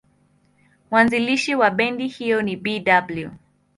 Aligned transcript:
Mwanzilishi 0.91 1.55
wa 1.55 1.69
bendi 1.69 2.07
hiyo 2.07 2.41
ni 2.41 2.55
Bw. 2.57 3.29